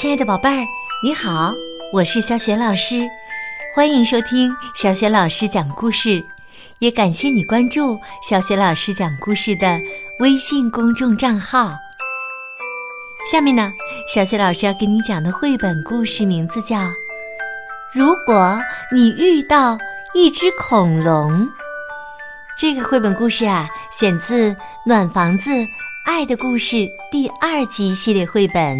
[0.00, 0.64] 亲爱的宝贝儿，
[1.02, 1.52] 你好，
[1.92, 3.04] 我是小雪老师，
[3.74, 6.24] 欢迎收听小雪老师讲故事，
[6.78, 9.80] 也感谢你关注小雪老师讲故事的
[10.20, 11.72] 微信公众账号。
[13.28, 13.72] 下面呢，
[14.14, 16.76] 小雪老师要给你讲的绘本故事名字叫
[17.92, 18.56] 《如果
[18.94, 19.76] 你遇到
[20.14, 21.42] 一只恐龙》。
[22.56, 24.52] 这个绘本故事啊，选自
[24.86, 25.50] 《暖房子
[26.06, 26.76] 爱的故事》
[27.10, 28.78] 第二集系列绘本。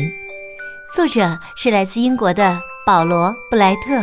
[0.91, 4.03] 作者是来自英国的保罗·布莱特，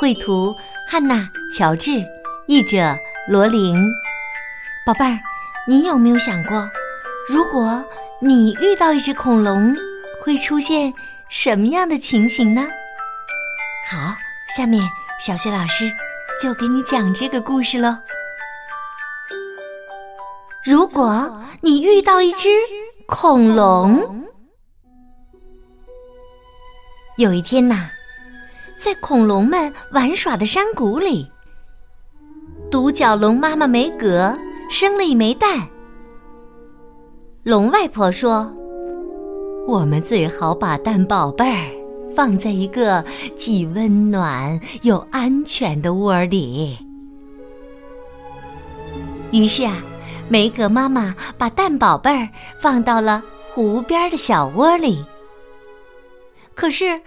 [0.00, 0.56] 绘图
[0.88, 1.16] 汉娜·
[1.54, 2.02] 乔治，
[2.46, 2.96] 译者
[3.28, 3.76] 罗琳。
[4.86, 5.18] 宝贝儿，
[5.68, 6.70] 你有没有想过，
[7.28, 7.84] 如果
[8.22, 9.76] 你遇到一只恐龙，
[10.24, 10.92] 会出现
[11.28, 12.62] 什么样的情形呢？
[13.90, 14.14] 好，
[14.56, 14.82] 下面
[15.20, 15.92] 小雪老师
[16.40, 17.98] 就给你讲这个故事喽。
[20.64, 22.48] 如果你遇到一只
[23.06, 24.23] 恐龙。
[27.16, 27.88] 有一天呐，
[28.76, 31.30] 在恐龙们玩耍的山谷里，
[32.72, 34.36] 独角龙妈妈梅格
[34.68, 35.64] 生了一枚蛋。
[37.44, 38.52] 龙外婆说
[39.68, 41.70] ：“我们最好把蛋宝贝儿
[42.16, 43.04] 放在一个
[43.36, 46.76] 既温暖又安全的窝里。”
[49.30, 49.76] 于是啊，
[50.28, 52.28] 梅格妈妈把蛋宝贝儿
[52.60, 54.98] 放到了湖边的小窝里。
[56.54, 57.00] 可是，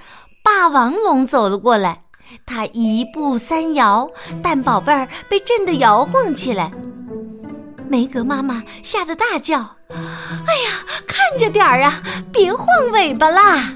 [0.44, 2.04] 霸王龙走了过来，
[2.46, 4.10] 它一步三摇，
[4.44, 6.72] 蛋宝贝儿被震得摇晃起来。
[7.90, 9.60] 梅格妈妈吓得大叫
[9.90, 12.02] ：“哎呀，看着点儿啊，
[12.34, 13.74] 别晃尾巴啦！”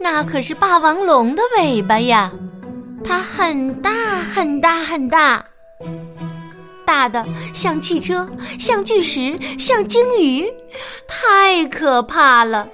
[0.00, 2.30] 那可是霸王龙的尾巴呀，
[3.04, 5.44] 它很大很大很大，
[6.86, 8.26] 大的像汽车，
[8.58, 10.50] 像巨石，像鲸鱼，
[11.06, 12.66] 太可怕了。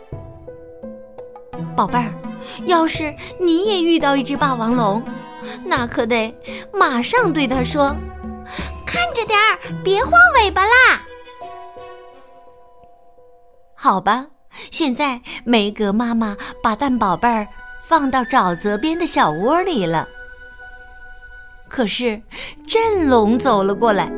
[1.75, 2.13] 宝贝儿，
[2.67, 5.03] 要是你也遇到一只霸王龙，
[5.65, 6.35] 那可得
[6.73, 7.95] 马上对它说
[8.87, 11.03] ：“看着点儿，别晃尾巴啦！”
[13.75, 14.27] 好吧，
[14.71, 17.47] 现在梅格妈妈把蛋宝贝儿
[17.87, 20.09] 放到沼泽边的小窝里了。
[21.69, 22.23] 可是
[22.67, 24.11] 震龙走了过来，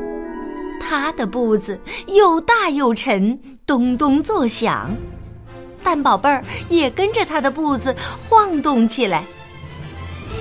[0.78, 4.94] 他的步子又大又沉，咚咚作响。
[5.86, 7.94] 蛋宝贝儿也跟着他的步子
[8.28, 9.22] 晃动起来。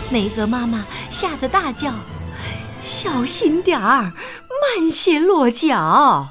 [0.10, 1.94] 梅格妈妈吓得大叫
[2.82, 4.12] ：“小心点儿，
[4.80, 6.30] 慢些落脚。”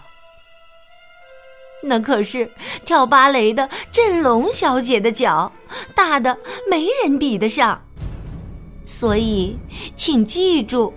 [1.84, 2.50] 那可是
[2.84, 5.52] 跳芭蕾的振龙小姐的脚，
[5.94, 6.36] 大的
[6.68, 7.80] 没人比得上。
[8.84, 9.56] 所以，
[9.94, 10.92] 请记住，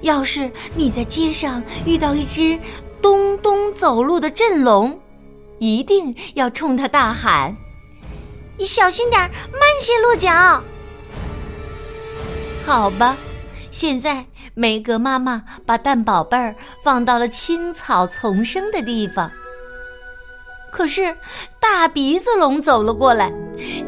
[0.00, 2.58] 要是你在街上遇到一只
[3.02, 4.98] 咚咚走路的振龙，
[5.58, 7.56] 一定要冲他大喊
[8.58, 10.62] ：“你小心点慢些落脚。”
[12.64, 13.16] 好吧，
[13.70, 16.54] 现在梅格妈妈把蛋宝贝儿
[16.84, 19.30] 放到了青草丛生的地方。
[20.70, 21.16] 可是
[21.58, 23.32] 大鼻子龙走了过来，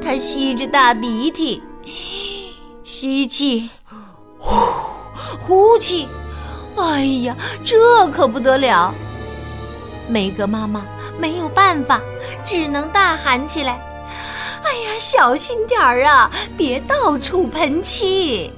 [0.03, 1.63] 它吸着大鼻涕，
[2.83, 3.69] 吸气，
[4.39, 4.55] 呼，
[5.39, 6.09] 呼气，
[6.77, 8.95] 哎呀，这可不得了！
[10.09, 10.83] 梅格妈妈。
[11.21, 12.01] 没有办法，
[12.47, 13.79] 只能大喊起来
[14.65, 18.51] ：“哎呀，小心点儿啊，别到处喷气！”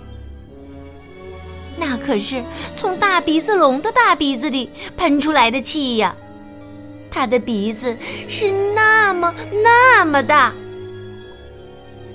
[1.76, 2.42] 那可是
[2.76, 6.14] 从大鼻子龙的大鼻子里喷出来的气呀，
[7.10, 7.96] 它的鼻子
[8.28, 9.34] 是那么
[9.64, 10.52] 那么大。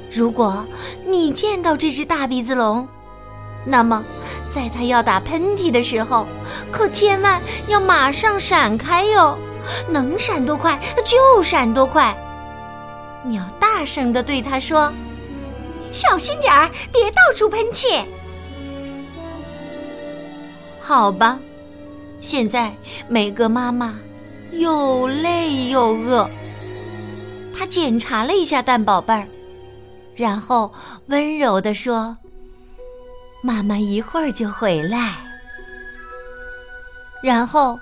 [0.10, 0.66] 如果
[1.06, 2.88] 你见到这只大鼻子龙，
[3.66, 4.02] 那么
[4.56, 6.26] 在它要打喷嚏的时候，
[6.72, 9.38] 可千万要马上闪开哟。
[9.90, 12.16] 能闪多快就闪多快，
[13.24, 14.92] 你要大声的对他说
[15.92, 17.88] ：“小心点儿，别到处喷气。”
[20.82, 21.40] 好吧，
[22.22, 22.74] 现在
[23.08, 24.00] 梅格妈妈
[24.52, 26.30] 又累又饿，
[27.58, 29.28] 她检查了一下蛋宝贝儿，
[30.16, 30.74] 然后
[31.08, 32.16] 温柔的说
[33.44, 35.14] ：“妈妈一会儿就回来。”
[37.22, 37.78] 然后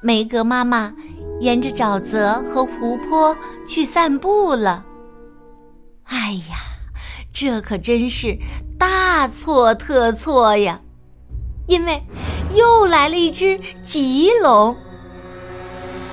[0.00, 0.92] 梅格妈妈。
[1.40, 3.36] 沿着沼泽和湖泊
[3.66, 4.84] 去散步了。
[6.04, 6.56] 哎呀，
[7.32, 8.36] 这可真是
[8.78, 10.80] 大错特错呀！
[11.66, 12.02] 因为
[12.54, 14.74] 又来了一只棘龙。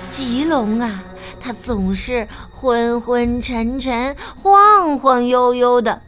[0.09, 1.03] 棘龙啊，
[1.39, 6.01] 它总是昏昏沉沉、晃晃悠悠的，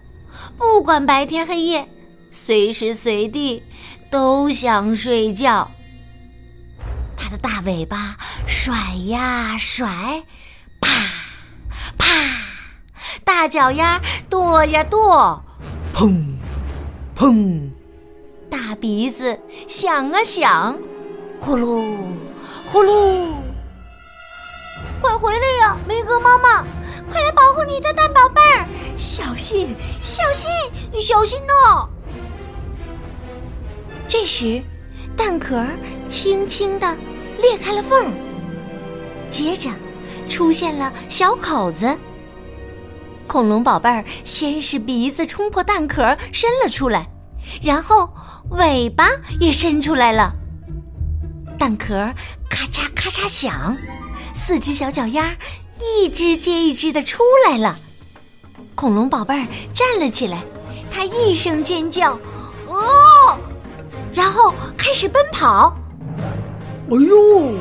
[0.58, 1.88] 不管白天黑夜，
[2.30, 3.64] 随时随地
[4.12, 5.70] 都想睡觉。
[7.28, 8.16] 它的大尾巴
[8.48, 8.74] 甩
[9.08, 10.24] 呀甩，
[10.80, 10.90] 啪
[11.98, 12.08] 啪，
[13.26, 15.38] 大脚丫跺呀跺，
[15.94, 16.24] 砰，
[17.18, 17.70] 砰，
[18.50, 19.38] 大鼻子
[19.68, 20.80] 响啊响，
[21.42, 21.98] 呼噜，
[22.72, 23.34] 呼噜。
[25.02, 26.64] 快回来呀，梅格妈妈！
[27.12, 28.66] 快来保护你的蛋宝贝儿！
[28.98, 30.50] 小心，小心，
[31.02, 31.90] 小心呐！
[34.08, 34.64] 这时，
[35.18, 35.62] 蛋壳
[36.08, 36.96] 轻轻的
[37.42, 38.12] 裂开了缝儿，
[39.30, 39.70] 接着
[40.30, 41.96] 出现了小口子。
[43.28, 47.10] 恐龙宝贝儿先是鼻子冲破蛋壳伸了出来，
[47.62, 48.10] 然后
[48.52, 49.10] 尾巴
[49.40, 50.34] 也伸出来了。
[51.60, 51.94] 蛋壳
[52.50, 53.76] 咔嚓咔嚓响，
[54.34, 55.36] 四只小脚丫
[55.82, 57.78] 一只接一只的出来了。
[58.76, 60.42] 恐龙宝贝儿站了起来，
[60.90, 62.18] 它一声尖叫，
[62.68, 63.38] 哦！
[64.14, 65.76] 然后开始奔跑。
[66.90, 67.54] 哎呦！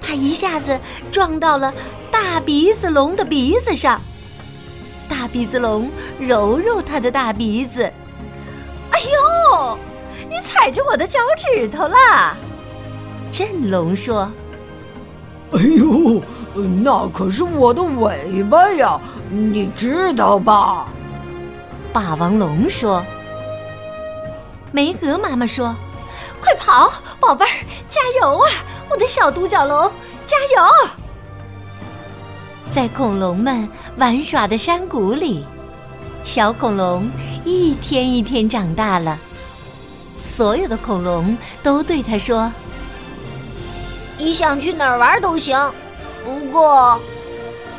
[0.00, 0.78] 他一下子
[1.10, 1.72] 撞到了
[2.10, 4.00] 大鼻子龙的鼻子上。
[5.08, 5.90] 大鼻子龙
[6.20, 7.82] 揉揉他的大鼻子，
[8.92, 9.78] 哎呦！
[10.28, 12.36] 你踩着我的脚趾头了。
[13.32, 14.30] 振龙说
[15.52, 16.22] ：“哎呦，
[16.54, 20.86] 那可是我的尾巴呀，你知道吧？”
[21.92, 23.04] 霸王龙说
[24.70, 25.74] ：“梅格妈妈说，
[26.40, 27.50] 快跑，宝贝儿，
[27.88, 28.50] 加油啊，
[28.88, 29.90] 我的小独角龙，
[30.26, 30.88] 加油！”
[32.72, 35.44] 在恐龙们玩耍的山谷里，
[36.24, 37.10] 小恐龙
[37.44, 39.18] 一天一天长大了。
[40.22, 42.50] 所有的恐龙都对他说
[44.16, 45.58] ：“你想去哪儿玩都行，
[46.24, 46.98] 不过，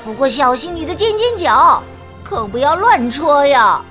[0.04, 1.82] 不过小心你的尖尖角，
[2.24, 3.84] 可不要乱戳呀。”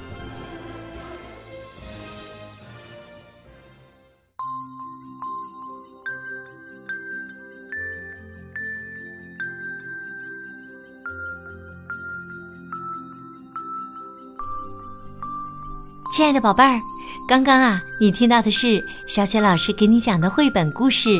[16.21, 16.79] 亲爱的宝贝儿，
[17.27, 21.19] 刚刚啊，你听到的是小雪老师给你讲的绘本故事。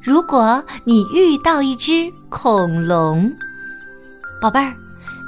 [0.00, 3.32] 如果你遇到一只恐龙，
[4.40, 4.72] 宝贝儿，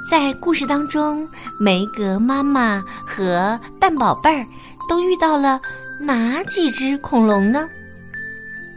[0.09, 1.27] 在故事当中，
[1.59, 4.47] 梅格妈妈和蛋宝贝儿
[4.89, 5.59] 都遇到了
[5.99, 7.67] 哪几只恐龙呢？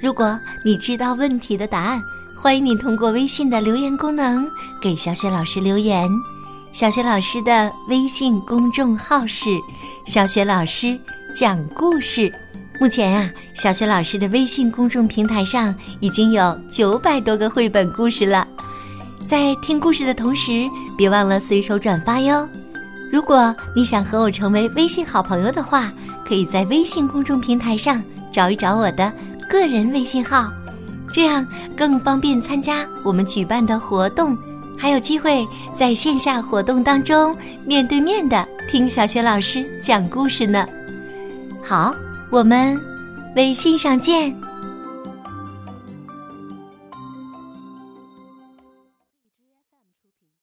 [0.02, 2.02] 如果你知道问题的答案，
[2.36, 4.44] 欢迎你通过微信的留言功能
[4.82, 6.10] 给小雪老师留言。
[6.72, 9.48] 小雪老师的微信公众号是。
[10.04, 10.98] 小雪老师
[11.34, 12.30] 讲故事，
[12.78, 18.46] 目前啊，小雪老师的微信公众平台上已经有九百多个绘本故事了。
[19.26, 22.46] 在听故事的同时，别忘了随手转发哟。
[23.10, 25.90] 如果你想和我成为微信好朋友的话，
[26.28, 29.10] 可以在微信公众平台上找一找我的
[29.48, 30.52] 个人微信号，
[31.14, 34.36] 这样更方便参加我们举办的活动，
[34.78, 37.36] 还有机会在线下活动当中
[37.66, 38.46] 面对面的。
[38.70, 40.66] 听小雪老师讲故事呢，
[41.62, 41.94] 好，
[42.30, 42.76] 我们
[43.36, 44.34] 微信上见。